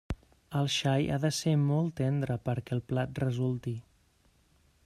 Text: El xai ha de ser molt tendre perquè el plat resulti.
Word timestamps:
El 0.59 0.69
xai 0.75 1.05
ha 1.11 1.19
de 1.25 1.31
ser 1.41 1.53
molt 1.65 1.95
tendre 2.01 2.39
perquè 2.49 2.77
el 2.79 2.85
plat 2.93 3.25
resulti. 3.29 3.79